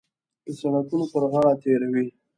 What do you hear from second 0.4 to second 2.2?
د سړکونو پر غاړو تېروي.